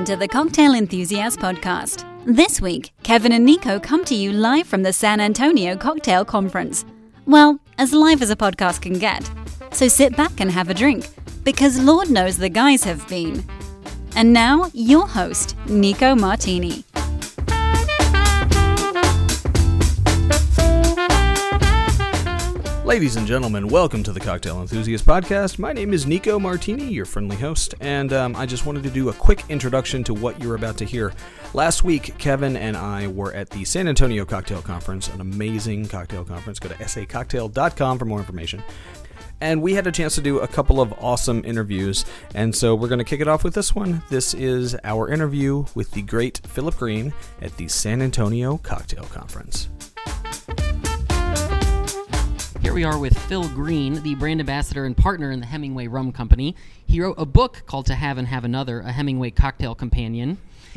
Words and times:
Welcome 0.00 0.16
to 0.16 0.18
the 0.18 0.28
Cocktail 0.28 0.72
Enthusiast 0.72 1.40
Podcast. 1.40 2.06
This 2.24 2.58
week, 2.58 2.90
Kevin 3.02 3.32
and 3.32 3.44
Nico 3.44 3.78
come 3.78 4.02
to 4.06 4.14
you 4.14 4.32
live 4.32 4.66
from 4.66 4.82
the 4.82 4.94
San 4.94 5.20
Antonio 5.20 5.76
Cocktail 5.76 6.24
Conference. 6.24 6.86
Well, 7.26 7.60
as 7.76 7.92
live 7.92 8.22
as 8.22 8.30
a 8.30 8.34
podcast 8.34 8.80
can 8.80 8.94
get. 8.94 9.30
So 9.72 9.88
sit 9.88 10.16
back 10.16 10.40
and 10.40 10.50
have 10.50 10.70
a 10.70 10.74
drink, 10.74 11.06
because 11.44 11.78
Lord 11.78 12.08
knows 12.08 12.38
the 12.38 12.48
guys 12.48 12.82
have 12.84 13.06
been. 13.08 13.44
And 14.16 14.32
now, 14.32 14.70
your 14.72 15.06
host, 15.06 15.54
Nico 15.66 16.14
Martini. 16.14 16.82
Ladies 22.90 23.14
and 23.14 23.24
gentlemen, 23.24 23.68
welcome 23.68 24.02
to 24.02 24.10
the 24.10 24.18
Cocktail 24.18 24.60
Enthusiast 24.60 25.06
Podcast. 25.06 25.60
My 25.60 25.72
name 25.72 25.94
is 25.94 26.08
Nico 26.08 26.40
Martini, 26.40 26.92
your 26.92 27.04
friendly 27.04 27.36
host, 27.36 27.72
and 27.78 28.12
um, 28.12 28.34
I 28.34 28.46
just 28.46 28.66
wanted 28.66 28.82
to 28.82 28.90
do 28.90 29.10
a 29.10 29.12
quick 29.12 29.44
introduction 29.48 30.02
to 30.02 30.12
what 30.12 30.42
you're 30.42 30.56
about 30.56 30.76
to 30.78 30.84
hear. 30.84 31.12
Last 31.54 31.84
week, 31.84 32.18
Kevin 32.18 32.56
and 32.56 32.76
I 32.76 33.06
were 33.06 33.32
at 33.32 33.48
the 33.50 33.64
San 33.64 33.86
Antonio 33.86 34.24
Cocktail 34.24 34.60
Conference, 34.60 35.06
an 35.06 35.20
amazing 35.20 35.86
cocktail 35.86 36.24
conference. 36.24 36.58
Go 36.58 36.68
to 36.68 36.74
sacocktail.com 36.74 37.96
for 38.00 38.06
more 38.06 38.18
information. 38.18 38.60
And 39.40 39.62
we 39.62 39.74
had 39.74 39.86
a 39.86 39.92
chance 39.92 40.16
to 40.16 40.20
do 40.20 40.40
a 40.40 40.48
couple 40.48 40.80
of 40.80 40.92
awesome 40.94 41.44
interviews, 41.44 42.04
and 42.34 42.52
so 42.52 42.74
we're 42.74 42.88
going 42.88 42.98
to 42.98 43.04
kick 43.04 43.20
it 43.20 43.28
off 43.28 43.44
with 43.44 43.54
this 43.54 43.72
one. 43.72 44.02
This 44.10 44.34
is 44.34 44.76
our 44.82 45.08
interview 45.08 45.64
with 45.76 45.92
the 45.92 46.02
great 46.02 46.40
Philip 46.44 46.76
Greene 46.76 47.12
at 47.40 47.56
the 47.56 47.68
San 47.68 48.02
Antonio 48.02 48.56
Cocktail 48.56 49.04
Conference. 49.04 49.68
Here 52.62 52.74
we 52.74 52.84
are 52.84 52.98
with 52.98 53.18
Phil 53.20 53.48
Greene, 53.48 54.02
the 54.02 54.14
brand 54.14 54.38
ambassador 54.38 54.84
and 54.84 54.94
partner 54.94 55.30
in 55.30 55.40
the 55.40 55.46
Hemingway 55.46 55.86
Rum 55.86 56.12
Company. 56.12 56.54
He 56.86 57.00
wrote 57.00 57.14
a 57.16 57.24
book 57.24 57.62
called 57.66 57.86
To 57.86 57.94
Have 57.94 58.18
and 58.18 58.28
Have 58.28 58.44
Another, 58.44 58.80
a 58.80 58.92
Hemingway 58.92 59.30
cocktail 59.30 59.74
companion. 59.74 60.36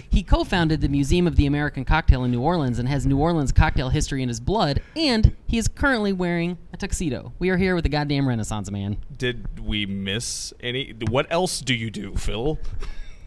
He 0.09 0.23
co 0.23 0.45
founded 0.45 0.79
the 0.79 0.87
Museum 0.87 1.27
of 1.27 1.35
the 1.35 1.45
American 1.45 1.83
Cocktail 1.83 2.23
in 2.23 2.31
New 2.31 2.41
Orleans 2.41 2.79
and 2.79 2.87
has 2.87 3.05
New 3.05 3.17
Orleans 3.17 3.51
cocktail 3.51 3.89
history 3.89 4.23
in 4.23 4.29
his 4.29 4.39
blood, 4.39 4.81
and 4.95 5.35
he 5.45 5.57
is 5.57 5.67
currently 5.67 6.13
wearing 6.13 6.57
a 6.71 6.77
tuxedo. 6.77 7.33
We 7.37 7.49
are 7.49 7.57
here 7.57 7.75
with 7.75 7.83
the 7.83 7.89
goddamn 7.89 8.29
Renaissance 8.29 8.71
man. 8.71 8.97
Did 9.15 9.59
we 9.59 9.85
miss 9.85 10.53
any? 10.61 10.95
What 11.09 11.27
else 11.29 11.59
do 11.59 11.75
you 11.75 11.91
do, 11.91 12.15
Phil? 12.15 12.59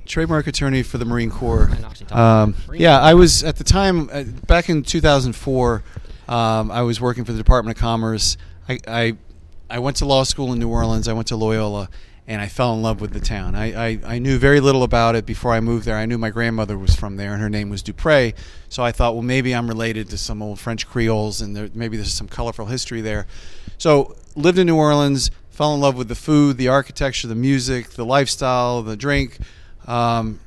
trademark 0.06 0.46
attorney 0.46 0.84
for 0.84 0.98
the 0.98 1.04
Marine 1.04 1.30
Corps. 1.30 1.68
Um, 2.12 2.54
yeah, 2.72 3.00
I 3.00 3.14
was 3.14 3.42
at 3.42 3.56
the 3.56 3.64
time 3.64 4.08
uh, 4.12 4.22
back 4.46 4.68
in 4.68 4.82
2004. 4.82 5.82
Um, 6.28 6.70
I 6.70 6.82
was 6.82 7.00
working 7.00 7.24
for 7.24 7.32
the 7.32 7.38
Department 7.38 7.76
of 7.76 7.80
Commerce. 7.80 8.36
I, 8.68 8.78
I, 8.86 9.16
I 9.70 9.78
went 9.78 9.96
to 9.98 10.06
law 10.06 10.24
school 10.24 10.52
in 10.52 10.58
New 10.58 10.68
Orleans. 10.68 11.08
I 11.08 11.12
went 11.12 11.28
to 11.28 11.36
Loyola, 11.36 11.88
and 12.26 12.42
I 12.42 12.48
fell 12.48 12.74
in 12.74 12.82
love 12.82 13.00
with 13.00 13.12
the 13.12 13.20
town. 13.20 13.54
I, 13.54 13.90
I, 13.90 14.00
I 14.04 14.18
knew 14.18 14.38
very 14.38 14.60
little 14.60 14.82
about 14.82 15.14
it 15.14 15.24
before 15.24 15.52
I 15.52 15.60
moved 15.60 15.84
there. 15.84 15.96
I 15.96 16.06
knew 16.06 16.18
my 16.18 16.30
grandmother 16.30 16.76
was 16.76 16.96
from 16.96 17.16
there, 17.16 17.32
and 17.32 17.40
her 17.40 17.50
name 17.50 17.70
was 17.70 17.82
Dupre. 17.82 18.34
So 18.68 18.82
I 18.82 18.92
thought, 18.92 19.14
well, 19.14 19.22
maybe 19.22 19.54
I'm 19.54 19.68
related 19.68 20.08
to 20.10 20.18
some 20.18 20.42
old 20.42 20.58
French 20.58 20.86
Creoles, 20.86 21.40
and 21.40 21.54
there, 21.54 21.68
maybe 21.74 21.96
there's 21.96 22.12
some 22.12 22.28
colorful 22.28 22.66
history 22.66 23.00
there. 23.00 23.26
So 23.78 24.16
lived 24.34 24.58
in 24.58 24.66
New 24.66 24.76
Orleans, 24.76 25.30
fell 25.50 25.74
in 25.74 25.80
love 25.80 25.96
with 25.96 26.08
the 26.08 26.14
food, 26.16 26.58
the 26.58 26.68
architecture, 26.68 27.28
the 27.28 27.34
music, 27.34 27.90
the 27.90 28.04
lifestyle, 28.04 28.82
the 28.82 28.96
drink, 28.96 29.38
um, 29.86 30.40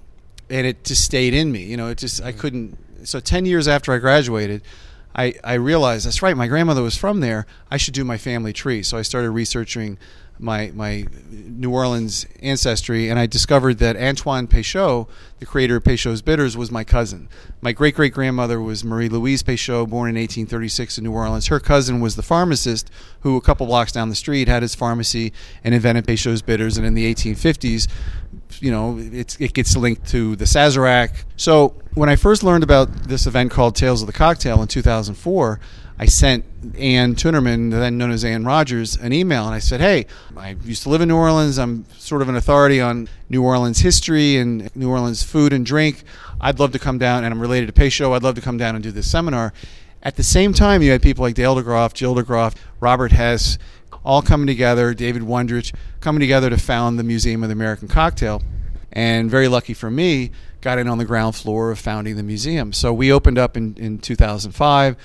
and 0.49 0.67
it 0.67 0.83
just 0.83 1.05
stayed 1.05 1.33
in 1.33 1.51
me. 1.51 1.63
You 1.63 1.77
know, 1.77 1.87
it 1.87 1.97
just 1.97 2.21
I 2.21 2.31
couldn't. 2.31 2.77
So 3.07 3.19
ten 3.19 3.45
years 3.45 3.67
after 3.67 3.93
I 3.93 3.97
graduated. 3.97 4.61
I, 5.15 5.33
I 5.43 5.55
realized 5.55 6.05
that's 6.05 6.21
right. 6.21 6.37
My 6.37 6.47
grandmother 6.47 6.83
was 6.83 6.95
from 6.95 7.19
there. 7.19 7.45
I 7.71 7.77
should 7.77 7.93
do 7.93 8.03
my 8.03 8.17
family 8.17 8.53
tree. 8.53 8.83
So 8.83 8.97
I 8.97 9.01
started 9.01 9.31
researching 9.31 9.97
my 10.39 10.71
my 10.73 11.05
New 11.29 11.71
Orleans 11.71 12.25
ancestry, 12.41 13.09
and 13.09 13.19
I 13.19 13.25
discovered 13.25 13.79
that 13.79 13.97
Antoine 13.97 14.47
Peychaud, 14.47 15.07
the 15.39 15.45
creator 15.45 15.75
of 15.75 15.83
Peychaud's 15.83 16.21
Bitters, 16.21 16.55
was 16.55 16.71
my 16.71 16.83
cousin. 16.83 17.27
My 17.61 17.73
great 17.73 17.95
great 17.95 18.13
grandmother 18.13 18.61
was 18.61 18.83
Marie 18.83 19.09
Louise 19.09 19.43
Peychaud, 19.43 19.89
born 19.89 20.09
in 20.09 20.15
1836 20.15 20.97
in 20.97 21.03
New 21.03 21.11
Orleans. 21.11 21.47
Her 21.47 21.59
cousin 21.59 21.99
was 21.99 22.15
the 22.15 22.23
pharmacist 22.23 22.89
who, 23.21 23.35
a 23.35 23.41
couple 23.41 23.67
blocks 23.67 23.91
down 23.91 24.09
the 24.09 24.15
street, 24.15 24.47
had 24.47 24.61
his 24.61 24.75
pharmacy 24.75 25.33
and 25.63 25.75
invented 25.75 26.07
Peychaud's 26.07 26.41
Bitters. 26.41 26.77
And 26.77 26.87
in 26.87 26.93
the 26.93 27.13
1850s, 27.13 27.87
you 28.59 28.71
know, 28.71 28.97
it 28.99 29.53
gets 29.53 29.75
linked 29.75 30.07
to 30.09 30.35
the 30.35 30.45
Sazerac. 30.45 31.23
So 31.37 31.75
when 31.93 32.09
I 32.09 32.15
first 32.15 32.43
learned 32.43 32.63
about 32.63 32.91
this 33.07 33.25
event 33.25 33.51
called 33.51 33.75
Tales 33.75 34.01
of 34.01 34.07
the 34.07 34.13
Cocktail 34.13 34.61
in 34.61 34.67
2004. 34.67 35.59
I 36.01 36.05
sent 36.05 36.45
Ann 36.77 37.15
Tuennerman, 37.15 37.71
then 37.71 37.97
known 37.97 38.11
as 38.11 38.23
Ann 38.23 38.45
Rogers, 38.45 38.95
an 38.95 39.11
email, 39.11 39.45
and 39.45 39.53
I 39.53 39.59
said, 39.59 39.81
"Hey, 39.81 40.05
I 40.37 40.55
used 40.63 40.83
to 40.83 40.89
live 40.89 41.01
in 41.01 41.09
New 41.09 41.17
Orleans. 41.17 41.59
I'm 41.59 41.83
sort 41.97 42.21
of 42.21 42.29
an 42.29 42.37
authority 42.37 42.79
on 42.79 43.09
New 43.29 43.43
Orleans 43.43 43.79
history 43.79 44.37
and 44.37 44.73
New 44.77 44.89
Orleans 44.89 45.23
food 45.23 45.51
and 45.51 45.65
drink. 45.65 46.05
I'd 46.39 46.57
love 46.57 46.71
to 46.71 46.79
come 46.79 46.99
down, 46.99 47.25
and 47.25 47.33
I'm 47.33 47.41
related 47.41 47.65
to 47.67 47.73
Peychaud. 47.73 48.13
I'd 48.13 48.23
love 48.23 48.35
to 48.35 48.41
come 48.41 48.57
down 48.57 48.75
and 48.75 48.83
do 48.83 48.91
this 48.91 49.11
seminar." 49.11 49.51
At 50.01 50.15
the 50.15 50.23
same 50.23 50.53
time, 50.53 50.81
you 50.81 50.91
had 50.91 51.01
people 51.01 51.23
like 51.23 51.35
Dale 51.35 51.57
DeGroff, 51.57 51.93
Jill 51.93 52.15
DeGroff, 52.15 52.55
Robert 52.79 53.11
Hess, 53.11 53.57
all 54.03 54.21
coming 54.21 54.47
together. 54.47 54.93
David 54.93 55.23
Wondrich 55.23 55.73
coming 55.99 56.19
together 56.19 56.49
to 56.49 56.57
found 56.57 56.99
the 56.99 57.03
Museum 57.03 57.43
of 57.43 57.49
the 57.49 57.53
American 57.53 57.87
Cocktail, 57.87 58.41
and 58.91 59.29
very 59.29 59.47
lucky 59.47 59.73
for 59.73 59.89
me, 59.89 60.31
got 60.61 60.77
in 60.77 60.87
on 60.87 60.97
the 60.97 61.05
ground 61.05 61.35
floor 61.35 61.71
of 61.71 61.79
founding 61.79 62.15
the 62.15 62.23
museum. 62.23 62.73
So 62.73 62.93
we 62.93 63.11
opened 63.11 63.37
up 63.37 63.55
in, 63.55 63.75
in 63.77 63.99
2005 63.99 64.97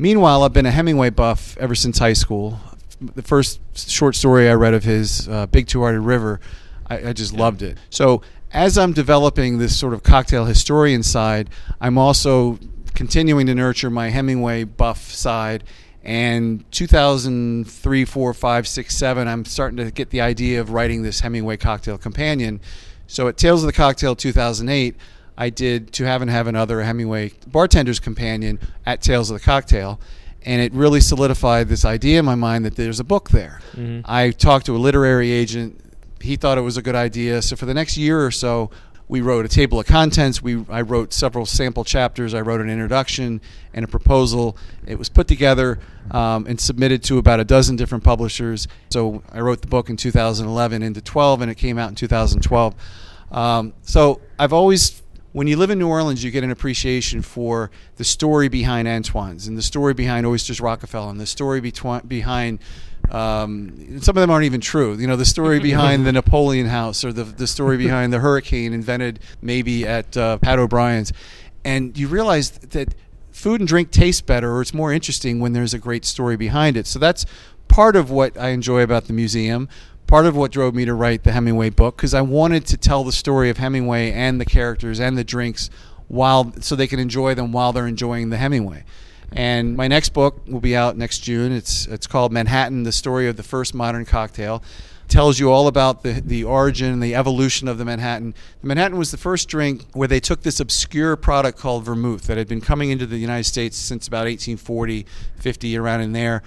Meanwhile, 0.00 0.44
I've 0.44 0.52
been 0.52 0.64
a 0.64 0.70
Hemingway 0.70 1.10
buff 1.10 1.58
ever 1.58 1.74
since 1.74 1.98
high 1.98 2.12
school. 2.12 2.60
The 3.00 3.20
first 3.20 3.60
short 3.90 4.14
story 4.14 4.48
I 4.48 4.54
read 4.54 4.72
of 4.72 4.84
his, 4.84 5.28
uh, 5.28 5.46
Big 5.46 5.66
Two 5.66 5.80
Hearted 5.80 6.02
River, 6.02 6.38
I, 6.86 7.08
I 7.08 7.12
just 7.12 7.32
yeah. 7.32 7.40
loved 7.40 7.62
it. 7.62 7.78
So 7.90 8.22
as 8.52 8.78
I'm 8.78 8.92
developing 8.92 9.58
this 9.58 9.76
sort 9.76 9.94
of 9.94 10.04
cocktail 10.04 10.44
historian 10.44 11.02
side, 11.02 11.50
I'm 11.80 11.98
also 11.98 12.60
continuing 12.94 13.46
to 13.46 13.56
nurture 13.56 13.90
my 13.90 14.10
Hemingway 14.10 14.62
buff 14.62 15.10
side. 15.10 15.64
And 16.08 16.64
2003, 16.72 18.04
4, 18.06 18.32
5, 18.32 18.66
6, 18.66 18.96
7, 18.96 19.28
I'm 19.28 19.44
starting 19.44 19.76
to 19.76 19.90
get 19.90 20.08
the 20.08 20.22
idea 20.22 20.58
of 20.58 20.70
writing 20.70 21.02
this 21.02 21.20
Hemingway 21.20 21.58
cocktail 21.58 21.98
companion. 21.98 22.62
So 23.06 23.28
at 23.28 23.36
Tales 23.36 23.62
of 23.62 23.66
the 23.66 23.74
Cocktail 23.74 24.16
2008, 24.16 24.96
I 25.36 25.50
did 25.50 25.92
To 25.92 26.04
Have 26.04 26.22
and 26.22 26.30
Have 26.30 26.46
Another, 26.46 26.80
Hemingway 26.80 27.32
Bartender's 27.46 28.00
Companion 28.00 28.58
at 28.86 29.02
Tales 29.02 29.30
of 29.30 29.38
the 29.38 29.44
Cocktail. 29.44 30.00
And 30.46 30.62
it 30.62 30.72
really 30.72 31.02
solidified 31.02 31.68
this 31.68 31.84
idea 31.84 32.20
in 32.20 32.24
my 32.24 32.36
mind 32.36 32.64
that 32.64 32.76
there's 32.76 33.00
a 33.00 33.04
book 33.04 33.28
there. 33.28 33.60
Mm-hmm. 33.72 34.10
I 34.10 34.30
talked 34.30 34.64
to 34.64 34.76
a 34.76 34.78
literary 34.78 35.30
agent. 35.30 35.78
He 36.22 36.36
thought 36.36 36.56
it 36.56 36.62
was 36.62 36.78
a 36.78 36.82
good 36.82 36.96
idea. 36.96 37.42
So 37.42 37.54
for 37.54 37.66
the 37.66 37.74
next 37.74 37.98
year 37.98 38.24
or 38.24 38.30
so, 38.30 38.70
we 39.08 39.22
wrote 39.22 39.46
a 39.46 39.48
table 39.48 39.80
of 39.80 39.86
contents. 39.86 40.42
We 40.42 40.64
I 40.68 40.82
wrote 40.82 41.12
several 41.12 41.46
sample 41.46 41.84
chapters. 41.84 42.34
I 42.34 42.42
wrote 42.42 42.60
an 42.60 42.68
introduction 42.68 43.40
and 43.72 43.84
a 43.84 43.88
proposal. 43.88 44.56
It 44.86 44.98
was 44.98 45.08
put 45.08 45.26
together 45.26 45.80
um, 46.10 46.46
and 46.46 46.60
submitted 46.60 47.02
to 47.04 47.18
about 47.18 47.40
a 47.40 47.44
dozen 47.44 47.76
different 47.76 48.04
publishers. 48.04 48.68
So 48.90 49.22
I 49.32 49.40
wrote 49.40 49.62
the 49.62 49.66
book 49.66 49.88
in 49.88 49.96
2011 49.96 50.82
into 50.82 51.00
12, 51.00 51.42
and 51.42 51.50
it 51.50 51.56
came 51.56 51.78
out 51.78 51.88
in 51.88 51.94
2012. 51.94 52.74
Um, 53.30 53.74
so 53.82 54.20
I've 54.38 54.52
always 54.52 55.02
when 55.32 55.46
you 55.46 55.56
live 55.56 55.70
in 55.70 55.78
New 55.78 55.88
Orleans, 55.88 56.24
you 56.24 56.30
get 56.30 56.42
an 56.42 56.50
appreciation 56.50 57.22
for 57.22 57.70
the 57.96 58.04
story 58.04 58.48
behind 58.48 58.88
Antoine's 58.88 59.46
and 59.46 59.56
the 59.56 59.62
story 59.62 59.94
behind 59.94 60.26
Oysters 60.26 60.60
Rockefeller 60.60 61.10
and 61.10 61.20
the 61.20 61.26
story 61.26 61.60
betwi- 61.60 62.06
behind. 62.06 62.60
Um, 63.10 64.00
some 64.00 64.16
of 64.16 64.20
them 64.20 64.30
aren't 64.30 64.44
even 64.44 64.60
true. 64.60 64.94
You 64.94 65.06
know, 65.06 65.16
the 65.16 65.24
story 65.24 65.58
behind 65.70 66.06
the 66.06 66.12
Napoleon 66.12 66.66
House 66.66 67.04
or 67.04 67.12
the, 67.12 67.24
the 67.24 67.46
story 67.46 67.76
behind 67.76 68.12
the 68.12 68.18
hurricane 68.18 68.72
invented 68.72 69.20
maybe 69.40 69.86
at 69.86 70.16
uh, 70.16 70.38
Pat 70.38 70.58
O'Brien's. 70.58 71.12
And 71.64 71.96
you 71.96 72.08
realize 72.08 72.50
that 72.50 72.94
food 73.30 73.60
and 73.60 73.68
drink 73.68 73.90
taste 73.90 74.26
better 74.26 74.52
or 74.52 74.62
it's 74.62 74.74
more 74.74 74.92
interesting 74.92 75.40
when 75.40 75.52
there's 75.52 75.74
a 75.74 75.78
great 75.78 76.04
story 76.04 76.36
behind 76.36 76.76
it. 76.76 76.86
So 76.86 76.98
that's 76.98 77.24
part 77.68 77.96
of 77.96 78.10
what 78.10 78.36
I 78.38 78.48
enjoy 78.48 78.82
about 78.82 79.04
the 79.04 79.12
museum 79.12 79.68
part 80.08 80.24
of 80.24 80.34
what 80.34 80.50
drove 80.50 80.74
me 80.74 80.86
to 80.86 80.94
write 80.94 81.22
the 81.22 81.32
Hemingway 81.32 81.68
book 81.68 81.96
because 81.96 82.14
I 82.14 82.22
wanted 82.22 82.66
to 82.68 82.76
tell 82.78 83.04
the 83.04 83.12
story 83.12 83.50
of 83.50 83.58
Hemingway 83.58 84.10
and 84.10 84.40
the 84.40 84.46
characters 84.46 84.98
and 84.98 85.16
the 85.16 85.22
drinks 85.22 85.70
while 86.08 86.52
so 86.60 86.74
they 86.74 86.86
can 86.86 86.98
enjoy 86.98 87.34
them 87.34 87.52
while 87.52 87.72
they're 87.72 87.86
enjoying 87.86 88.30
the 88.30 88.38
Hemingway. 88.38 88.84
And 89.32 89.76
my 89.76 89.88
next 89.88 90.10
book 90.10 90.40
will 90.46 90.60
be 90.60 90.74
out 90.74 90.96
next 90.96 91.18
June. 91.20 91.52
It's 91.52 91.86
it's 91.86 92.06
called 92.06 92.32
Manhattan: 92.32 92.82
The 92.82 92.92
Story 92.92 93.28
of 93.28 93.36
the 93.36 93.42
First 93.42 93.74
Modern 93.74 94.04
Cocktail. 94.04 94.62
It 95.04 95.10
tells 95.10 95.38
you 95.38 95.50
all 95.50 95.68
about 95.68 96.02
the 96.02 96.22
the 96.24 96.44
origin 96.44 96.92
and 96.92 97.02
the 97.02 97.14
evolution 97.14 97.68
of 97.68 97.78
the 97.78 97.84
Manhattan. 97.84 98.34
The 98.62 98.66
Manhattan 98.66 98.96
was 98.96 99.10
the 99.10 99.16
first 99.18 99.48
drink 99.48 99.84
where 99.92 100.08
they 100.08 100.20
took 100.20 100.42
this 100.42 100.60
obscure 100.60 101.16
product 101.16 101.58
called 101.58 101.84
vermouth 101.84 102.26
that 102.26 102.38
had 102.38 102.48
been 102.48 102.60
coming 102.60 102.90
into 102.90 103.06
the 103.06 103.18
United 103.18 103.44
States 103.44 103.76
since 103.76 104.08
about 104.08 104.24
1840, 104.24 105.06
50 105.36 105.76
around 105.76 106.00
in 106.00 106.12
there 106.12 106.42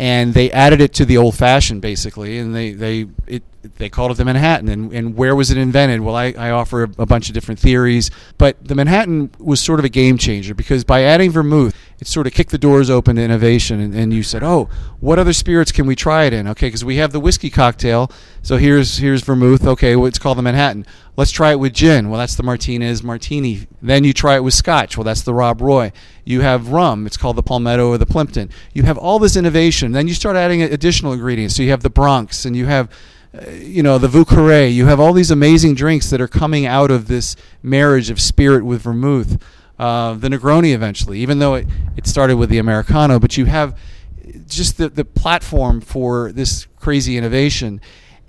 and 0.00 0.32
they 0.32 0.50
added 0.50 0.80
it 0.80 0.94
to 0.94 1.04
the 1.04 1.18
old 1.18 1.36
fashioned 1.36 1.82
basically, 1.82 2.38
and 2.38 2.54
they 2.54 2.72
they 2.72 3.06
it 3.26 3.42
they 3.62 3.88
called 3.88 4.10
it 4.10 4.14
the 4.14 4.24
Manhattan. 4.24 4.68
And, 4.68 4.92
and 4.92 5.16
where 5.16 5.34
was 5.36 5.50
it 5.50 5.58
invented? 5.58 6.00
Well, 6.00 6.16
I, 6.16 6.34
I 6.36 6.50
offer 6.50 6.84
a, 6.84 6.90
a 6.98 7.06
bunch 7.06 7.28
of 7.28 7.34
different 7.34 7.60
theories. 7.60 8.10
But 8.38 8.62
the 8.64 8.74
Manhattan 8.74 9.30
was 9.38 9.60
sort 9.60 9.78
of 9.78 9.84
a 9.84 9.88
game 9.88 10.18
changer 10.18 10.54
because 10.54 10.84
by 10.84 11.02
adding 11.02 11.30
vermouth, 11.30 11.74
it 11.98 12.06
sort 12.06 12.26
of 12.26 12.32
kicked 12.32 12.50
the 12.50 12.58
doors 12.58 12.88
open 12.88 13.16
to 13.16 13.22
innovation. 13.22 13.80
And, 13.80 13.94
and 13.94 14.12
you 14.12 14.22
said, 14.22 14.42
oh, 14.42 14.70
what 15.00 15.18
other 15.18 15.32
spirits 15.32 15.72
can 15.72 15.86
we 15.86 15.94
try 15.94 16.24
it 16.24 16.32
in? 16.32 16.48
Okay, 16.48 16.68
because 16.68 16.84
we 16.84 16.96
have 16.96 17.12
the 17.12 17.20
whiskey 17.20 17.50
cocktail. 17.50 18.10
So 18.42 18.56
here's 18.56 18.96
here's 18.96 19.22
vermouth. 19.22 19.66
Okay, 19.66 19.96
well, 19.96 20.06
it's 20.06 20.18
called 20.18 20.38
the 20.38 20.42
Manhattan. 20.42 20.86
Let's 21.16 21.30
try 21.30 21.50
it 21.50 21.60
with 21.60 21.74
gin. 21.74 22.08
Well, 22.08 22.18
that's 22.18 22.36
the 22.36 22.42
Martinez 22.42 23.02
Martini. 23.02 23.66
Then 23.82 24.04
you 24.04 24.14
try 24.14 24.36
it 24.36 24.44
with 24.44 24.54
scotch. 24.54 24.96
Well, 24.96 25.04
that's 25.04 25.22
the 25.22 25.34
Rob 25.34 25.60
Roy. 25.60 25.92
You 26.24 26.40
have 26.40 26.68
rum. 26.68 27.06
It's 27.06 27.18
called 27.18 27.36
the 27.36 27.42
Palmetto 27.42 27.88
or 27.88 27.98
the 27.98 28.06
Plimpton. 28.06 28.48
You 28.72 28.84
have 28.84 28.96
all 28.96 29.18
this 29.18 29.36
innovation. 29.36 29.92
Then 29.92 30.08
you 30.08 30.14
start 30.14 30.36
adding 30.36 30.62
additional 30.62 31.12
ingredients. 31.12 31.56
So 31.56 31.62
you 31.62 31.70
have 31.70 31.82
the 31.82 31.90
Bronx 31.90 32.46
and 32.46 32.56
you 32.56 32.66
have 32.66 32.88
uh, 33.34 33.50
you 33.50 33.82
know 33.82 33.98
the 33.98 34.08
Vieux 34.08 34.24
Carré. 34.24 34.72
You 34.72 34.86
have 34.86 35.00
all 35.00 35.12
these 35.12 35.30
amazing 35.30 35.74
drinks 35.74 36.10
that 36.10 36.20
are 36.20 36.28
coming 36.28 36.66
out 36.66 36.90
of 36.90 37.06
this 37.08 37.36
marriage 37.62 38.10
of 38.10 38.20
spirit 38.20 38.64
with 38.64 38.82
vermouth. 38.82 39.42
Uh, 39.78 40.14
the 40.14 40.28
Negroni 40.28 40.74
eventually, 40.74 41.20
even 41.20 41.38
though 41.38 41.54
it, 41.54 41.66
it 41.96 42.06
started 42.06 42.36
with 42.36 42.50
the 42.50 42.58
Americano, 42.58 43.18
but 43.18 43.36
you 43.36 43.46
have 43.46 43.78
just 44.46 44.76
the, 44.76 44.88
the 44.88 45.04
platform 45.04 45.80
for 45.80 46.32
this 46.32 46.66
crazy 46.76 47.16
innovation 47.16 47.80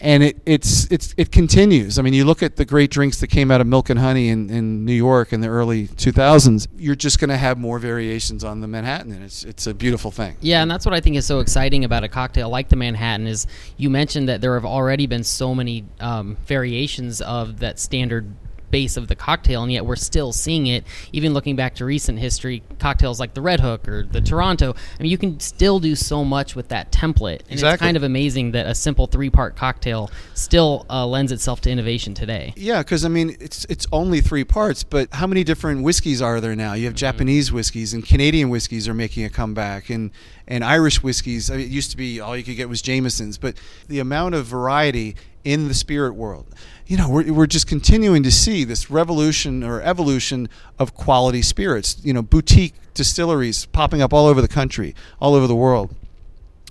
and 0.02 0.24
it, 0.24 0.42
it's 0.46 0.92
it's 0.92 1.14
it 1.16 1.32
continues. 1.32 2.00
I 2.00 2.02
mean, 2.02 2.14
you 2.14 2.26
look 2.26 2.42
at 2.42 2.56
the 2.56 2.66
great 2.66 2.90
drinks 2.90 3.20
that 3.20 3.28
came 3.28 3.52
out 3.52 3.62
of 3.62 3.68
Milk 3.68 3.90
and 3.90 4.00
Honey 4.00 4.30
in, 4.30 4.50
in 4.50 4.84
New 4.84 4.94
York 4.94 5.32
in 5.32 5.42
the 5.42 5.48
early 5.48 5.88
2000s. 5.88 6.68
You're 6.76 6.96
just 6.96 7.20
going 7.20 7.30
to 7.30 7.38
have 7.38 7.58
more 7.58 7.78
variations 7.80 8.44
on 8.44 8.62
the 8.62 8.68
Manhattan, 8.68 9.12
and 9.12 9.24
it's 9.24 9.44
it's 9.44 9.68
a 9.68 9.74
beautiful 9.74 10.12
thing. 10.12 10.36
Yeah, 10.42 10.62
and 10.64 10.70
that's 10.70 10.86
what 10.86 10.96
I 10.96 11.00
think 11.00 11.16
is 11.16 11.26
so 11.26 11.40
exciting 11.40 11.86
about 11.86 12.04
a 12.04 12.10
cocktail 12.10 12.50
like 12.50 12.70
the 12.70 12.76
Manhattan 12.76 13.28
is 13.28 13.46
you 13.78 13.90
mentioned 13.90 14.28
that 14.28 14.42
there 14.42 14.56
have 14.56 14.66
already 14.66 15.06
been 15.06 15.24
so 15.24 15.54
many 15.54 15.86
um, 16.00 16.36
variations 16.46 17.22
of 17.22 17.60
that 17.60 17.80
standard 17.80 18.34
base 18.72 18.98
of 18.98 19.08
the 19.08 19.16
cocktail, 19.16 19.64
and 19.64 19.72
yet 19.72 19.86
we're 19.86 19.96
still 19.96 20.32
seeing 20.32 20.68
it. 20.68 20.84
Even 21.12 21.34
looking 21.34 21.56
back 21.56 21.76
to 21.76 21.86
recent 21.86 22.20
history, 22.20 22.64
cocktails 22.80 23.20
like 23.20 23.34
the 23.34 23.42
Red 23.42 23.60
Hook 23.60 23.88
or 23.88 24.04
the 24.04 24.22
Toronto. 24.22 24.74
I 25.00 25.04
mean, 25.04 25.12
you 25.12 25.18
can 25.18 25.40
still 25.40 25.80
do 25.80 25.96
so 25.96 26.24
much 26.24 26.56
with 26.56 26.70
that 26.70 26.92
template, 26.92 27.42
and 27.42 27.52
Exactly. 27.52 27.74
it's 27.74 27.82
kind 27.82 27.98
of 27.98 28.04
amazing 28.04 28.52
that 28.52 28.66
a 28.66 28.74
simple 28.76 29.08
three-part 29.08 29.56
cocktail 29.56 30.10
still 30.34 30.86
uh, 30.90 31.06
lends 31.06 31.32
itself 31.32 31.62
to 31.62 31.70
innovation 31.70 32.14
today. 32.14 32.54
Yeah, 32.56 32.80
because 32.80 33.06
I 33.06 33.10
mean, 33.10 33.36
it's 33.40 33.66
it's 33.66 33.86
only 33.92 34.22
three 34.22 34.44
parts, 34.44 34.84
but 34.84 35.14
how 35.14 35.28
many 35.28 35.44
different 35.44 35.84
whiskeys 35.84 36.22
are 36.22 36.40
there 36.40 36.56
now? 36.56 36.74
You 36.74 36.86
have 36.86 36.96
Japanese 36.96 37.52
whiskeys 37.52 37.94
and 37.94 38.06
Canadian 38.06 38.50
whiskeys 38.50 38.88
are 38.88 38.94
making 38.94 39.26
a 39.26 39.30
comeback, 39.30 39.90
and 39.90 40.12
and 40.48 40.64
Irish 40.64 41.02
whiskeys. 41.04 41.50
I 41.50 41.58
mean, 41.58 41.66
it 41.66 41.72
used 41.72 41.92
to 41.92 41.98
be 41.98 42.20
all 42.20 42.36
you 42.36 42.44
could 42.44 42.56
get 42.58 42.70
was 42.70 42.82
Jameson's, 42.82 43.38
but 43.38 43.56
the 43.88 44.00
amount 44.00 44.36
of 44.36 44.46
variety 44.46 45.16
in 45.44 45.68
the 45.68 45.74
spirit 45.74 46.14
world, 46.14 46.48
you 46.88 46.98
know, 46.98 47.10
we're 47.10 47.32
we're 47.32 47.48
just 47.48 47.68
continuing 47.68 48.24
to 48.24 48.32
see 48.32 48.64
this 48.64 48.90
revolution 48.90 49.64
or 49.64 49.82
evolution 49.82 50.50
of 50.78 50.94
quality 50.94 51.42
spirits. 51.42 51.98
You 52.04 52.14
know, 52.14 52.22
boutique 52.22 52.74
distilleries 52.94 53.66
popping 53.68 54.02
up 54.02 54.14
all 54.14 54.28
over 54.28 54.42
the 54.42 54.48
country, 54.48 54.96
all 55.20 55.36
over 55.36 55.48
the 55.48 55.56
world. 55.56 55.96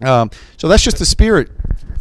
Um, 0.03 0.31
so 0.57 0.69
that's 0.69 0.83
just 0.83 0.99
the 0.99 1.07
spirit 1.07 1.51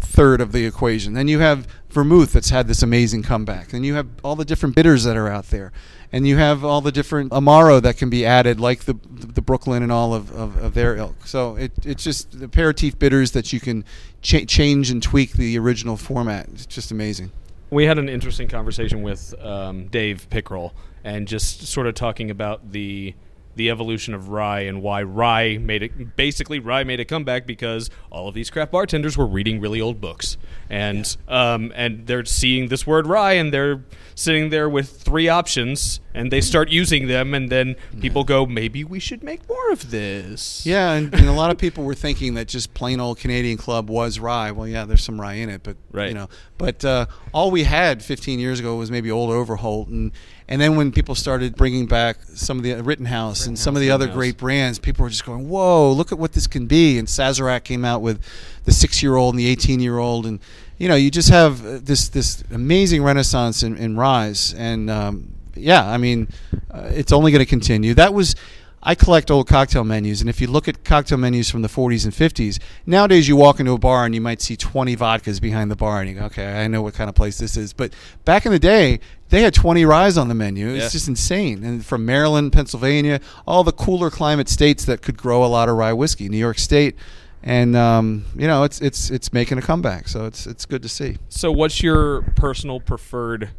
third 0.02 0.42
of 0.42 0.52
the 0.52 0.66
equation. 0.66 1.14
Then 1.14 1.28
you 1.28 1.40
have 1.40 1.68
vermouth 1.90 2.34
that's 2.34 2.50
had 2.50 2.68
this 2.68 2.82
amazing 2.82 3.24
comeback. 3.24 3.74
And 3.74 3.86
you 3.86 3.96
have 3.96 4.08
all 4.24 4.36
the 4.36 4.46
different 4.46 4.76
bitters 4.76 5.04
that 5.04 5.18
are 5.18 5.28
out 5.28 5.50
there, 5.50 5.72
and 6.12 6.28
you 6.28 6.38
have 6.38 6.64
all 6.64 6.82
the 6.82 6.92
different 6.92 7.32
amaro 7.32 7.82
that 7.82 7.98
can 7.98 8.10
be 8.10 8.26
added, 8.26 8.60
like 8.60 8.86
the 8.86 8.98
the 9.10 9.42
Brooklyn 9.42 9.84
and 9.84 9.92
all 9.92 10.14
of, 10.14 10.32
of, 10.32 10.58
of 10.58 10.74
their 10.74 10.96
ilk. 10.96 11.26
So 11.26 11.56
it, 11.56 11.72
it's 11.84 12.04
just 12.04 12.40
the 12.40 12.46
aperitif 12.46 12.98
bitters 12.98 13.32
that 13.32 13.54
you 13.54 13.60
can 13.60 13.84
cha- 14.22 14.46
change 14.46 14.90
and 14.90 15.02
tweak 15.02 15.34
the 15.34 15.58
original 15.58 15.98
format. 15.98 16.48
It's 16.50 16.66
just 16.66 16.92
amazing. 16.92 17.32
We 17.72 17.86
had 17.86 18.00
an 18.00 18.10
interesting 18.10 18.48
conversation 18.48 19.04
with 19.04 19.40
um, 19.44 19.88
Dave 19.88 20.28
Pickerell 20.32 20.74
and 21.04 21.28
just 21.28 21.68
sort 21.68 21.86
of 21.86 21.94
talking 21.94 22.32
about 22.32 22.72
the 22.72 23.14
the 23.60 23.70
evolution 23.70 24.14
of 24.14 24.30
rye 24.30 24.62
and 24.62 24.82
why 24.82 25.04
rye 25.04 25.58
made 25.58 25.84
it 25.84 26.16
basically 26.16 26.60
rye 26.60 26.86
made 26.86 27.02
a 27.02 27.06
comeback 27.06 27.46
because 27.46 27.90
all 28.10 28.30
of 28.30 28.34
these 28.34 28.50
craft 28.50 28.72
bartenders 28.72 29.18
were 29.18 29.28
reading 29.28 29.60
really 29.60 29.82
old 29.82 30.00
books. 30.00 30.38
And 30.70 31.16
um, 31.28 31.74
and 31.76 32.08
they're 32.08 32.24
seeing 32.24 32.70
this 32.70 32.88
word 32.88 33.06
rye 33.06 33.34
and 33.34 33.54
they're 33.54 33.84
sitting 34.16 34.50
there 34.50 34.70
with 34.70 34.90
three 34.90 35.28
options 35.28 36.00
and 36.14 36.32
they 36.32 36.42
start 36.42 36.70
using 36.70 37.08
them 37.08 37.34
and 37.34 37.50
then 37.50 37.76
people 38.02 38.24
go 38.24 38.46
maybe 38.46 38.84
we 38.84 39.00
should 39.00 39.24
make 39.24 39.48
more 39.48 39.72
of 39.72 39.92
this 39.92 40.66
Yeah, 40.66 40.94
and, 40.94 41.14
and 41.14 41.28
a 41.28 41.32
lot 41.34 41.52
of 41.52 41.58
people 41.58 41.84
were 41.84 41.94
thinking 41.96 42.34
that 42.34 42.48
just 42.48 42.74
plain 42.74 43.00
old 43.00 43.20
Canadian 43.20 43.58
Club 43.58 43.90
was 43.90 44.20
rye. 44.20 44.52
Well, 44.52 44.68
yeah, 44.68 44.86
there's 44.86 45.04
some 45.04 45.20
rye 45.22 45.34
in 45.36 45.50
it, 45.50 45.62
but 45.64 45.78
Right. 45.92 46.10
you 46.10 46.14
know, 46.16 46.30
but 46.58 46.84
uh, 46.86 47.06
all 47.34 47.52
we 47.52 47.64
had 47.64 48.04
15 48.04 48.40
years 48.40 48.60
ago 48.60 48.76
was 48.76 48.90
maybe 48.92 49.10
old 49.12 49.30
Overholt, 49.32 49.88
and 49.90 50.12
and 50.48 50.60
then 50.60 50.76
when 50.76 50.92
people 50.92 51.14
started 51.14 51.56
bringing 51.56 51.86
back 51.86 52.18
some 52.34 52.58
of 52.58 52.64
the 52.64 52.74
Rittenhouse 52.82 53.46
and 53.46 53.58
some 53.58 53.76
of 53.76 53.82
the 53.82 53.92
other 53.92 54.06
Rittenhouse. 54.06 54.18
great 54.18 54.38
brands, 54.38 54.80
people 54.80 55.04
were 55.04 55.10
just 55.10 55.26
going, 55.26 55.48
"Whoa, 55.48 55.92
look 55.92 56.12
at 56.12 56.18
what 56.18 56.34
this 56.34 56.48
can 56.48 56.66
be!" 56.66 56.98
And 56.98 57.08
Sazerac 57.08 57.64
came 57.64 57.86
out 57.86 58.02
with 58.02 58.20
the 58.66 58.72
six-year-old 58.72 59.36
and 59.36 59.40
the 59.40 59.56
18-year-old, 59.56 60.26
and 60.26 60.40
you 60.80 60.88
know, 60.88 60.96
you 60.96 61.12
just 61.12 61.30
have 61.30 61.66
uh, 61.66 61.80
this 61.82 62.10
this 62.10 62.44
amazing 62.52 63.04
renaissance 63.04 63.62
in, 63.64 63.78
in 63.78 63.96
ryes, 63.96 64.54
and 64.58 64.90
um, 64.90 65.34
yeah, 65.60 65.88
I 65.90 65.98
mean, 65.98 66.28
uh, 66.72 66.90
it's 66.94 67.12
only 67.12 67.32
going 67.32 67.44
to 67.44 67.50
continue. 67.50 67.94
That 67.94 68.14
was. 68.14 68.36
I 68.82 68.96
collect 68.96 69.30
old 69.30 69.46
cocktail 69.50 69.84
menus, 69.84 70.22
and 70.22 70.30
if 70.30 70.40
you 70.40 70.48
look 70.48 70.70
at 70.70 70.86
cocktail 70.86 71.18
menus 71.18 71.50
from 71.52 71.64
the 71.64 71.68
40s 71.68 72.06
and 72.06 72.14
50s, 72.14 72.60
nowadays 72.86 73.28
you 73.28 73.36
walk 73.36 73.60
into 73.60 73.74
a 73.74 73.78
bar 73.78 74.06
and 74.06 74.16
you 74.16 74.22
might 74.22 74.42
see 74.42 74.56
20 74.56 74.96
vodkas 74.96 75.42
behind 75.42 75.70
the 75.70 75.76
bar, 75.76 76.00
and 76.00 76.10
you 76.10 76.16
go, 76.16 76.28
okay, 76.28 76.64
I 76.64 76.68
know 76.70 76.82
what 76.82 76.94
kind 76.94 77.10
of 77.10 77.14
place 77.16 77.38
this 77.40 77.58
is. 77.58 77.74
But 77.74 77.92
back 78.24 78.46
in 78.46 78.54
the 78.54 78.58
day, 78.60 79.02
they 79.32 79.42
had 79.42 79.54
20 79.54 79.84
ryes 79.84 80.18
on 80.18 80.30
the 80.30 80.34
menu. 80.34 80.70
It's 80.70 80.84
Yeah. 80.86 80.90
just 80.92 81.10
insane. 81.10 81.62
And 81.66 81.86
from 81.86 82.06
Maryland, 82.06 82.54
Pennsylvania, 82.54 83.20
all 83.46 83.66
the 83.66 83.74
cooler 83.74 84.10
climate 84.10 84.48
states 84.48 84.86
that 84.86 85.02
could 85.02 85.18
grow 85.18 85.44
a 85.44 85.48
lot 85.48 85.68
of 85.68 85.76
rye 85.76 85.92
whiskey, 85.92 86.30
New 86.30 86.38
York 86.38 86.58
State, 86.58 86.96
and 87.44 87.76
um, 87.76 88.24
you 88.38 88.48
know, 88.48 88.64
it's 88.64 88.80
it's 88.80 89.10
it's 89.10 89.34
making 89.34 89.58
a 89.58 89.62
comeback. 89.62 90.08
So 90.08 90.24
it's 90.26 90.48
it's 90.48 90.66
good 90.66 90.84
to 90.84 90.90
see. 90.90 91.18
so 91.28 91.52
what's 91.52 91.84
your 91.84 92.22
personal 92.38 92.80
preferred 92.80 93.50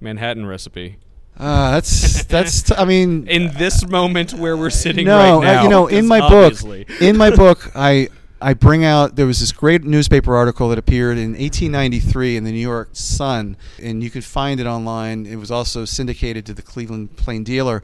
manhattan 0.00 0.46
recipe 0.46 0.96
Uh, 1.40 1.70
that's 1.70 2.24
that's. 2.24 2.62
T- 2.62 2.74
I 2.76 2.84
mean, 2.84 3.26
in 3.28 3.52
this 3.54 3.88
moment 3.88 4.34
where 4.34 4.56
we're 4.56 4.68
sitting 4.68 5.06
no, 5.06 5.16
right 5.16 5.48
uh, 5.48 5.52
now. 5.52 5.62
you 5.62 5.68
know, 5.70 5.86
in 5.86 6.06
my 6.06 6.20
obviously- 6.20 6.84
book, 6.84 7.00
in 7.00 7.16
my 7.16 7.30
book, 7.34 7.70
I 7.74 8.08
I 8.42 8.52
bring 8.54 8.84
out 8.84 9.16
there 9.16 9.26
was 9.26 9.40
this 9.40 9.52
great 9.52 9.84
newspaper 9.84 10.36
article 10.36 10.68
that 10.68 10.78
appeared 10.78 11.16
in 11.16 11.30
1893 11.30 12.36
in 12.36 12.44
the 12.44 12.52
New 12.52 12.58
York 12.58 12.90
Sun, 12.92 13.56
and 13.82 14.02
you 14.02 14.10
can 14.10 14.20
find 14.22 14.60
it 14.60 14.66
online. 14.66 15.24
It 15.24 15.36
was 15.36 15.50
also 15.50 15.84
syndicated 15.86 16.44
to 16.46 16.54
the 16.54 16.62
Cleveland 16.62 17.16
Plain 17.16 17.44
Dealer. 17.44 17.82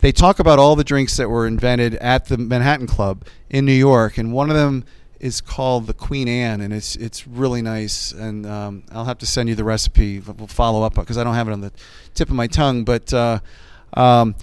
They 0.00 0.12
talk 0.12 0.38
about 0.38 0.58
all 0.58 0.76
the 0.76 0.84
drinks 0.84 1.16
that 1.16 1.28
were 1.28 1.46
invented 1.46 1.94
at 1.96 2.26
the 2.26 2.38
Manhattan 2.38 2.86
Club 2.86 3.24
in 3.50 3.64
New 3.64 3.72
York, 3.72 4.18
and 4.18 4.32
one 4.32 4.50
of 4.50 4.56
them 4.56 4.84
is 5.20 5.40
called 5.40 5.86
the 5.86 5.94
Queen 5.94 6.28
Anne, 6.28 6.60
and 6.60 6.72
it's 6.72 6.96
it's 6.96 7.26
really 7.26 7.62
nice. 7.62 8.12
And 8.12 8.46
um, 8.46 8.84
I'll 8.92 9.04
have 9.04 9.18
to 9.18 9.26
send 9.26 9.48
you 9.48 9.54
the 9.54 9.64
recipe. 9.64 10.20
We'll 10.20 10.46
follow 10.46 10.82
up 10.82 10.94
because 10.94 11.18
I 11.18 11.24
don't 11.24 11.34
have 11.34 11.48
it 11.48 11.52
on 11.52 11.60
the 11.60 11.72
tip 12.14 12.28
of 12.28 12.34
my 12.34 12.46
tongue, 12.46 12.84
but. 12.84 13.12
Uh, 13.12 13.40
um, 13.94 14.34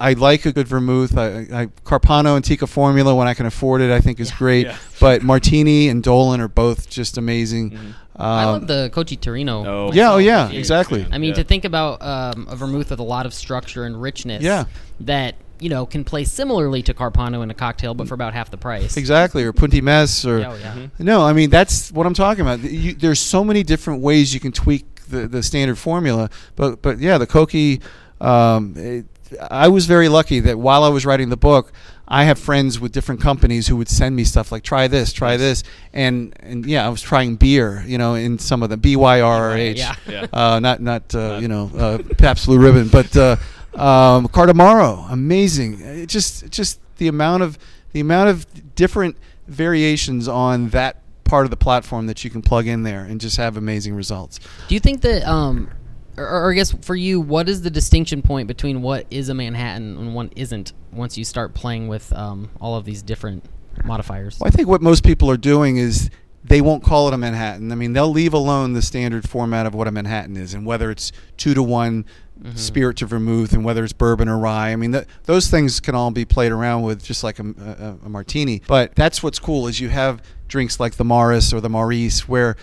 I 0.00 0.12
like 0.12 0.46
a 0.46 0.52
good 0.52 0.68
vermouth. 0.68 1.18
I, 1.18 1.46
I, 1.52 1.66
Carpano 1.84 2.36
Antica 2.36 2.68
formula 2.68 3.14
when 3.14 3.26
I 3.26 3.34
can 3.34 3.46
afford 3.46 3.80
it, 3.80 3.90
I 3.90 4.00
think 4.00 4.20
is 4.20 4.30
great. 4.30 4.66
Yeah. 4.66 4.76
But 5.00 5.22
Martini 5.22 5.88
and 5.88 6.04
Dolin 6.04 6.38
are 6.38 6.48
both 6.48 6.88
just 6.88 7.18
amazing. 7.18 7.76
Um, 7.76 7.94
I 8.14 8.44
love 8.44 8.66
the 8.68 8.90
Cocchi 8.92 9.16
Torino. 9.16 9.64
Oh. 9.66 9.92
Yeah, 9.92 10.12
oh 10.12 10.18
yeah, 10.18 10.50
exactly. 10.50 11.02
fan. 11.02 11.12
I 11.12 11.18
mean, 11.18 11.30
Yeah. 11.30 11.36
to 11.36 11.44
think 11.44 11.64
about 11.64 12.00
um, 12.02 12.46
a 12.48 12.54
vermouth 12.54 12.90
with 12.90 13.00
a 13.00 13.04
lot 13.04 13.26
of 13.26 13.34
structure 13.34 13.84
and 13.84 14.00
richness. 14.00 14.42
Yeah. 14.42 14.66
That 15.00 15.34
you 15.60 15.68
know 15.68 15.86
can 15.86 16.04
play 16.04 16.24
similarly 16.24 16.82
to 16.82 16.94
Carpano 16.94 17.42
in 17.42 17.50
a 17.50 17.54
cocktail, 17.54 17.94
but 17.94 18.08
for 18.08 18.14
about 18.14 18.34
half 18.34 18.50
the 18.50 18.56
price. 18.56 18.96
Exactly, 18.96 19.44
or 19.44 19.52
Punti 19.52 19.80
Mess, 19.80 20.24
or 20.24 20.38
oh, 20.38 20.54
yeah. 20.56 20.74
Mhm. 20.74 20.90
no, 21.00 21.22
I 21.24 21.32
mean 21.32 21.50
that's 21.50 21.90
what 21.92 22.06
I'm 22.06 22.14
talking 22.14 22.42
about. 22.42 22.60
You, 22.60 22.94
there's 22.94 23.20
so 23.20 23.44
many 23.44 23.62
different 23.62 24.02
ways 24.02 24.32
you 24.34 24.40
can 24.40 24.52
tweak 24.52 24.84
the, 25.08 25.26
the 25.28 25.42
standard 25.42 25.78
formula, 25.78 26.30
but 26.56 26.82
but 26.82 26.98
yeah, 26.98 27.18
the 27.18 27.26
Cocchi. 27.26 27.80
Um, 28.20 28.74
it, 28.76 29.06
I 29.50 29.68
was 29.68 29.84
very 29.86 30.08
lucky 30.08 30.40
that 30.40 30.58
while 30.58 30.84
I 30.84 30.88
was 30.88 31.04
writing 31.04 31.28
the 31.28 31.36
book, 31.36 31.70
I 32.06 32.24
have 32.24 32.38
friends 32.38 32.80
with 32.80 32.92
different 32.92 33.20
companies 33.20 33.68
who 33.68 33.76
would 33.76 33.88
send 33.90 34.16
me 34.16 34.24
stuff 34.24 34.50
like 34.50 34.62
try 34.62 34.88
this, 34.88 35.12
try 35.12 35.36
this, 35.36 35.64
and 35.92 36.34
and 36.40 36.64
yeah, 36.64 36.86
I 36.86 36.88
was 36.88 37.02
trying 37.02 37.36
beer, 37.36 37.84
you 37.86 37.98
know, 37.98 38.14
in 38.14 38.38
some 38.38 38.62
of 38.62 38.70
the 38.70 38.78
Byrrh, 38.78 39.76
Yeah. 39.76 39.94
Yeah. 40.08 40.26
uh, 40.32 40.60
not 40.60 40.80
not 40.80 41.14
uh, 41.14 41.18
Not- 41.32 41.42
you 41.42 41.48
know 41.48 41.70
uh, 41.76 41.98
Pabst 42.16 42.46
Blue 42.46 42.58
Ribbon, 42.58 42.88
but 42.88 43.14
uh, 43.16 43.36
um, 43.78 44.28
Cardamaro, 44.28 45.10
amazing. 45.10 45.80
It 45.80 46.08
just 46.08 46.50
just 46.50 46.80
the 46.96 47.08
amount 47.08 47.42
of 47.42 47.58
the 47.92 48.00
amount 48.00 48.30
of 48.30 48.74
different 48.74 49.16
variations 49.46 50.28
on 50.28 50.68
that 50.70 51.02
part 51.24 51.44
of 51.44 51.50
the 51.50 51.56
platform 51.56 52.06
that 52.06 52.24
you 52.24 52.30
can 52.30 52.42
plug 52.42 52.66
in 52.66 52.82
there 52.82 53.04
and 53.04 53.20
just 53.20 53.36
have 53.36 53.56
amazing 53.56 53.94
results. 53.94 54.40
Do 54.68 54.74
you 54.74 54.80
think 54.80 55.02
that, 55.02 55.26
um, 55.28 55.70
or, 56.16 56.26
or 56.26 56.50
I 56.50 56.54
guess 56.54 56.72
for 56.72 56.96
you, 56.96 57.20
what 57.20 57.48
is 57.48 57.62
the 57.62 57.70
distinction 57.70 58.22
point 58.22 58.48
between 58.48 58.82
what 58.82 59.06
is 59.10 59.28
a 59.28 59.34
Manhattan 59.34 59.96
and 59.96 60.14
what 60.14 60.32
isn't 60.36 60.72
once 60.92 61.16
you 61.16 61.24
start 61.24 61.54
playing 61.54 61.88
with 61.88 62.12
um, 62.14 62.50
all 62.60 62.76
of 62.76 62.84
these 62.84 63.02
different 63.02 63.44
modifiers? 63.84 64.38
Well, 64.40 64.48
I 64.48 64.50
think 64.50 64.68
what 64.68 64.82
most 64.82 65.04
people 65.04 65.30
are 65.30 65.36
doing 65.36 65.76
is 65.76 66.10
they 66.44 66.60
won't 66.60 66.82
call 66.82 67.08
it 67.08 67.14
a 67.14 67.18
Manhattan. 67.18 67.70
I 67.72 67.74
mean, 67.74 67.92
they'll 67.92 68.10
leave 68.10 68.32
alone 68.32 68.72
the 68.72 68.82
standard 68.82 69.28
format 69.28 69.66
of 69.66 69.74
what 69.74 69.86
a 69.86 69.92
Manhattan 69.92 70.36
is, 70.36 70.54
and 70.54 70.64
whether 70.64 70.90
it's 70.90 71.12
two 71.36 71.52
to 71.54 71.62
one 71.62 72.06
mm-hmm. 72.42 72.56
spirit 72.56 72.96
to 72.98 73.06
vermouth, 73.06 73.52
and 73.52 73.64
whether 73.64 73.84
it's 73.84 73.92
bourbon 73.92 74.28
or 74.28 74.38
rye. 74.38 74.70
I 74.70 74.76
mean, 74.76 74.92
th- 74.92 75.06
those 75.24 75.48
things 75.48 75.80
can 75.80 75.94
all 75.94 76.10
be 76.10 76.24
played 76.24 76.52
around 76.52 76.82
with, 76.82 77.02
just 77.02 77.24
like 77.24 77.38
a, 77.38 77.42
a, 77.42 78.06
a 78.06 78.08
martini. 78.08 78.62
But 78.66 78.94
that's 78.94 79.22
what's 79.22 79.38
cool 79.38 79.66
is 79.66 79.80
you 79.80 79.88
have 79.88 80.22
drinks 80.48 80.80
like 80.80 80.94
the 80.94 81.04
Morris 81.04 81.52
or 81.52 81.60
the 81.60 81.68
Maurice, 81.68 82.28
where 82.28 82.56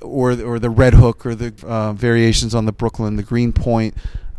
or 0.00 0.32
or 0.42 0.58
the 0.58 0.70
Red 0.70 0.94
Hook 0.94 1.24
or 1.24 1.34
the 1.34 1.54
uh, 1.66 1.92
variations 1.92 2.54
on 2.54 2.66
the 2.66 2.72
Brooklyn, 2.72 3.16
the 3.16 3.22
Greenpoint, 3.22 3.94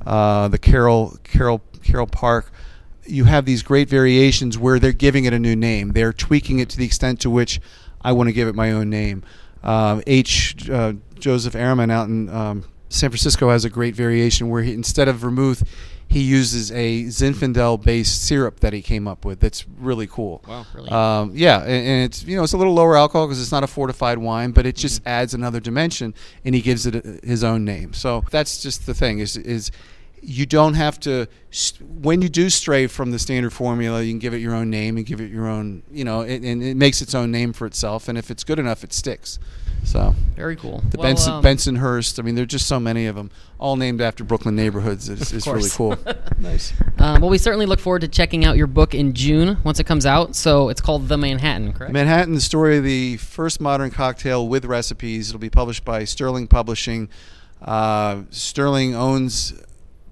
uh, 0.06 0.48
the 0.48 0.58
Carroll 0.58 1.18
Carroll 1.24 1.62
Carroll 1.84 2.08
Park. 2.08 2.52
You 3.06 3.26
have 3.26 3.46
these 3.46 3.64
great 3.64 3.90
variations 3.90 4.58
where 4.58 4.80
they're 4.80 4.94
giving 4.94 5.26
it 5.26 5.34
a 5.34 5.40
new 5.40 5.56
name. 5.56 5.92
They're 5.92 6.14
tweaking 6.14 6.60
it 6.60 6.70
to 6.70 6.78
the 6.78 6.86
extent 6.86 7.20
to 7.22 7.30
which 7.30 7.60
I 8.02 8.14
want 8.14 8.30
to 8.30 8.34
give 8.34 8.48
it 8.48 8.56
my 8.56 8.72
own 8.72 8.90
name. 8.90 9.24
Uh, 9.62 10.02
H. 10.08 10.70
Uh, 10.70 10.94
Joseph 11.20 11.54
Ehrmann 11.54 11.90
out 11.90 12.10
in 12.10 12.30
um, 12.30 12.66
San 12.94 13.10
Francisco 13.10 13.50
has 13.50 13.66
a 13.66 13.70
great 13.70 13.96
variation 13.96 14.50
where 14.50 14.62
he, 14.62 14.72
instead 14.72 15.08
of 15.08 15.18
vermouth, 15.18 15.68
he 16.08 16.22
uses 16.22 16.72
a 16.72 17.06
Zinfandel-based 17.06 18.22
syrup 18.22 18.60
that 18.60 18.72
he 18.72 18.84
came 18.84 19.08
up 19.08 19.26
with. 19.26 19.40
That's 19.40 19.68
really 19.80 20.06
cool. 20.06 20.44
Wow, 20.48 20.66
really. 20.76 20.92
Um, 20.92 21.32
yeah, 21.34 21.62
and, 21.62 21.88
and, 21.88 22.06
it's 22.06 22.24
you 22.24 22.38
know 22.38 22.44
it's 22.44 22.54
a 22.54 22.58
little 22.58 22.76
lower 22.76 22.96
alcohol 22.96 23.26
because 23.26 23.42
it's 23.42 23.52
not 23.52 23.64
a 23.64 23.68
fortified 23.68 24.20
wine, 24.20 24.52
but 24.52 24.68
it 24.68 24.76
just 24.76 25.02
mm-hmm. 25.02 25.10
adds 25.10 25.34
another 25.34 25.60
dimension, 25.60 26.14
and 26.46 26.54
he 26.54 26.62
gives 26.62 26.86
it 26.86 26.96
a, 26.96 27.20
his 27.26 27.44
own 27.44 27.66
name. 27.66 27.94
So 27.94 28.24
that's 28.30 28.62
just 28.62 28.86
the 28.86 28.94
thing 28.94 29.20
is 29.20 29.38
is 29.38 29.72
you 30.22 30.46
don't 30.46 30.76
have 30.76 31.00
to 31.02 31.28
when 31.82 32.22
you 32.22 32.30
do 32.30 32.50
stray 32.50 32.88
from 32.88 33.12
the 33.12 33.20
standard 33.20 33.52
formula 33.52 34.02
you 34.02 34.12
can 34.12 34.20
give 34.20 34.34
it 34.34 34.38
your 34.38 34.56
own 34.56 34.70
name 34.70 34.96
and 34.96 35.06
give 35.06 35.20
it 35.20 35.30
your 35.30 35.48
own 35.48 35.84
you 35.92 36.06
know 36.06 36.22
and 36.22 36.64
it 36.64 36.78
makes 36.78 37.02
its 37.02 37.14
own 37.14 37.30
name 37.30 37.52
for 37.52 37.68
itself 37.68 38.08
and 38.08 38.18
if 38.18 38.32
it's 38.32 38.46
good 38.46 38.58
enough 38.58 38.86
it 38.86 38.94
sticks 38.94 39.38
so 39.84 40.16
very 40.36 40.56
cool. 40.56 40.84
the 40.90 40.98
well, 40.98 41.08
benson 41.08 41.34
um, 41.34 41.44
bensonhurst 41.44 42.20
i 42.20 42.22
mean 42.22 42.36
there's 42.36 42.48
just 42.48 42.68
so 42.68 42.80
many 42.80 43.06
of 43.06 43.16
them 43.16 43.30
all 43.60 43.76
named 43.76 44.02
after 44.02 44.24
brooklyn 44.24 44.56
neighborhoods. 44.56 45.08
It's, 45.08 45.32
it's 45.32 45.48
really 45.48 45.70
cool. 45.70 45.98
Nice. 46.40 46.74
Um, 47.00 47.22
well 47.22 47.30
we 47.30 47.38
certainly 47.38 47.66
look 47.66 47.80
forward 47.80 48.02
to 48.02 48.10
checking 48.10 48.44
out 48.44 48.58
your 48.58 48.68
book 48.68 48.94
in 48.94 49.14
june 49.14 49.58
once 49.64 49.80
it 49.80 49.86
comes 49.86 50.06
out. 50.06 50.36
So 50.36 50.68
it's 50.68 50.82
called 50.82 51.08
the 51.08 51.18
manhattan 51.18 51.72
correct? 51.72 51.94
Manhattan 51.94 52.34
the 52.34 52.42
story 52.42 52.78
of 52.78 52.84
the 52.84 53.18
first 53.18 53.62
modern 53.62 53.90
cocktail 53.92 54.46
with 54.48 54.66
recipes. 54.66 55.30
It'll 55.30 55.40
be 55.40 55.50
published 55.50 55.86
by 55.86 56.04
sterling 56.04 56.48
publishing. 56.48 57.08
Uh, 57.62 58.24
sterling 58.30 58.94
owns 58.94 59.54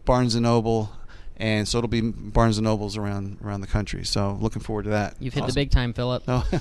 Barnes 0.05 0.35
and 0.35 0.43
Noble, 0.43 0.91
and 1.37 1.67
so 1.67 1.79
it'll 1.79 1.89
be 1.89 2.01
Barnes 2.01 2.57
and 2.57 2.65
Nobles 2.65 2.95
around 2.95 3.39
around 3.43 3.61
the 3.61 3.67
country. 3.67 4.05
So 4.05 4.37
looking 4.39 4.61
forward 4.61 4.83
to 4.83 4.91
that. 4.91 5.15
You've 5.19 5.33
hit 5.33 5.43
awesome. 5.43 5.53
the 5.53 5.59
big 5.59 5.71
time, 5.71 5.91
Philip. 5.91 6.23
Oh, 6.27 6.47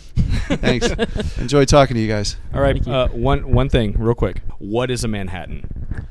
thanks. 0.56 0.88
Enjoy 1.38 1.64
talking 1.64 1.94
to 1.94 2.00
you 2.00 2.08
guys. 2.08 2.36
All 2.54 2.60
right, 2.60 2.86
uh, 2.86 3.08
one 3.08 3.52
one 3.52 3.68
thing, 3.68 3.94
real 3.98 4.14
quick. 4.14 4.42
What 4.58 4.90
is 4.90 5.04
a 5.04 5.08
Manhattan? 5.08 6.06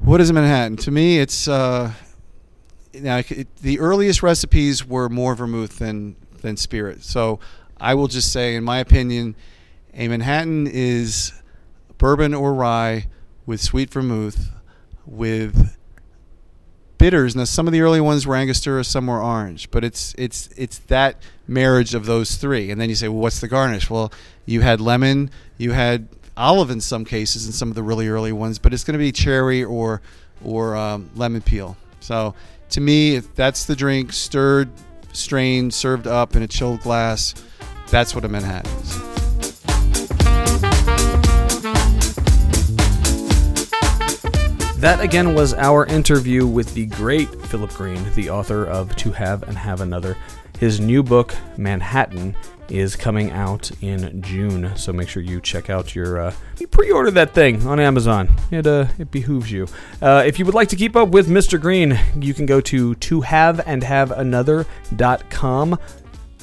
What 0.00 0.20
is 0.20 0.30
a 0.30 0.32
Manhattan? 0.32 0.76
To 0.78 0.90
me, 0.90 1.18
it's 1.18 1.48
uh, 1.48 1.92
now 2.94 3.18
it, 3.18 3.54
the 3.56 3.80
earliest 3.80 4.22
recipes 4.22 4.86
were 4.86 5.08
more 5.08 5.34
vermouth 5.34 5.78
than 5.78 6.16
than 6.42 6.56
spirit. 6.56 7.02
So 7.02 7.40
I 7.78 7.94
will 7.94 8.08
just 8.08 8.32
say, 8.32 8.54
in 8.54 8.64
my 8.64 8.78
opinion, 8.78 9.36
a 9.94 10.08
Manhattan 10.08 10.66
is 10.66 11.32
bourbon 11.98 12.34
or 12.34 12.54
rye 12.54 13.06
with 13.46 13.60
sweet 13.60 13.90
vermouth 13.90 14.50
with 15.04 15.75
bitters. 17.06 17.36
Now, 17.36 17.44
some 17.44 17.68
of 17.68 17.72
the 17.72 17.82
early 17.82 18.00
ones 18.00 18.26
were 18.26 18.34
Angostura, 18.34 18.82
some 18.82 19.06
were 19.06 19.22
orange, 19.22 19.70
but 19.70 19.84
it's 19.84 20.12
it's 20.18 20.48
it's 20.56 20.78
that 20.88 21.22
marriage 21.46 21.94
of 21.94 22.04
those 22.04 22.34
three. 22.34 22.72
And 22.72 22.80
then 22.80 22.88
you 22.88 22.96
say, 22.96 23.06
well, 23.06 23.20
what's 23.20 23.38
the 23.38 23.46
garnish? 23.46 23.88
Well, 23.88 24.10
you 24.44 24.62
had 24.62 24.80
lemon, 24.80 25.30
you 25.56 25.70
had 25.70 26.08
olive 26.36 26.68
in 26.68 26.80
some 26.80 27.04
cases 27.04 27.46
in 27.46 27.52
some 27.52 27.68
of 27.68 27.76
the 27.76 27.82
really 27.84 28.08
early 28.08 28.32
ones, 28.32 28.58
but 28.58 28.74
it's 28.74 28.82
going 28.82 28.94
to 28.94 28.98
be 28.98 29.12
cherry 29.12 29.62
or 29.62 30.02
or 30.44 30.74
um, 30.74 31.08
lemon 31.14 31.42
peel. 31.42 31.76
So 32.00 32.34
to 32.70 32.80
me, 32.80 33.14
if 33.14 33.32
that's 33.36 33.66
the 33.66 33.76
drink 33.76 34.12
stirred, 34.12 34.68
strained, 35.12 35.74
served 35.74 36.08
up 36.08 36.34
in 36.34 36.42
a 36.42 36.48
chilled 36.48 36.80
glass. 36.80 37.34
That's 37.88 38.16
what 38.16 38.24
a 38.24 38.28
Manhattan 38.28 38.72
is. 38.80 39.05
That 44.86 45.00
again 45.00 45.34
was 45.34 45.52
our 45.52 45.84
interview 45.86 46.46
with 46.46 46.74
the 46.74 46.86
great 46.86 47.28
Philip 47.46 47.72
Greene, 47.72 48.08
the 48.14 48.30
author 48.30 48.64
of 48.64 48.94
To 48.94 49.10
Have 49.10 49.42
and 49.42 49.58
Have 49.58 49.80
Another. 49.80 50.16
His 50.60 50.78
new 50.78 51.02
book, 51.02 51.34
Manhattan, 51.56 52.36
is 52.68 52.94
coming 52.94 53.32
out 53.32 53.68
in 53.82 54.22
June, 54.22 54.76
so 54.76 54.92
make 54.92 55.08
sure 55.08 55.24
you 55.24 55.40
check 55.40 55.70
out 55.70 55.96
your 55.96 56.20
uh, 56.20 56.32
you 56.60 56.68
pre-order 56.68 57.10
that 57.10 57.34
thing 57.34 57.66
on 57.66 57.80
Amazon. 57.80 58.28
It 58.52 58.68
uh, 58.68 58.86
it 58.96 59.10
behooves 59.10 59.50
you. 59.50 59.66
Uh, 60.00 60.22
if 60.24 60.38
you 60.38 60.44
would 60.44 60.54
like 60.54 60.68
to 60.68 60.76
keep 60.76 60.94
up 60.94 61.08
with 61.08 61.26
Mr. 61.26 61.60
Greene, 61.60 61.98
you 62.20 62.32
can 62.32 62.46
go 62.46 62.60
to 62.60 62.94
tohaveandhaveanother.com 62.94 65.78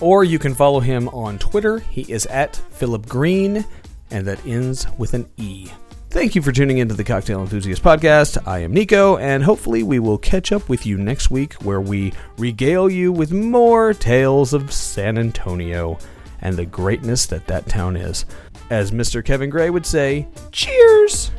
or 0.02 0.24
you 0.26 0.38
can 0.38 0.54
follow 0.54 0.82
him 0.82 1.08
on 1.08 1.40
Twitter. 1.40 1.80
He 1.80 2.02
is 2.12 2.26
at 2.26 2.58
Philip 2.72 3.08
Greene, 3.08 3.64
and 4.12 4.28
that 4.28 4.46
ends 4.46 4.86
with 4.98 5.14
an 5.14 5.30
E. 5.38 5.70
Thank 6.14 6.36
you 6.36 6.44
for 6.44 6.52
tuning 6.52 6.78
into 6.78 6.94
the 6.94 7.04
Cocktail 7.04 7.42
Enthusiast 7.42 7.82
Podcast. 7.82 8.38
I 8.48 8.60
am 8.60 8.72
Nico, 8.72 9.18
and 9.18 9.44
hopefully 9.44 9.82
we 9.82 9.98
will 9.98 10.20
catch 10.20 10.52
up 10.52 10.70
with 10.70 10.86
you 10.86 10.96
next 10.96 11.32
week 11.32 11.54
where 11.64 11.82
we 11.82 12.14
regale 12.38 12.88
you 12.88 13.12
with 13.12 13.32
more 13.32 13.96
tales 13.96 14.54
of 14.54 14.72
San 14.72 15.18
Antonio 15.18 15.98
and 16.40 16.56
the 16.56 16.68
greatness 16.68 17.26
that 17.26 17.48
that 17.48 17.66
town 17.66 17.96
is. 17.96 18.26
As 18.70 18.92
Mr. 18.92 19.26
Kevin 19.26 19.50
Gray 19.50 19.72
would 19.72 19.88
say, 19.88 20.28
cheers! 20.52 21.32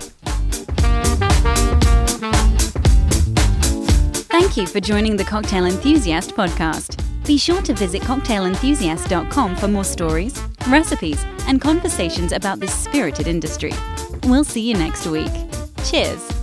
Thank 4.26 4.56
you 4.56 4.66
for 4.66 4.80
joining 4.80 5.16
the 5.16 5.24
Cocktail 5.24 5.66
Enthusiast 5.66 6.32
Podcast. 6.32 7.00
Be 7.24 7.38
sure 7.38 7.62
to 7.62 7.74
visit 7.74 8.02
cocktailenthusiast.com 8.02 9.54
for 9.54 9.68
more 9.68 9.84
stories, 9.84 10.42
recipes, 10.68 11.24
and 11.46 11.60
conversations 11.60 12.32
about 12.32 12.58
this 12.58 12.74
spirited 12.74 13.28
industry. 13.28 13.72
We'll 14.24 14.44
see 14.44 14.62
you 14.62 14.74
next 14.74 15.06
week. 15.06 15.30
Cheers. 15.84 16.33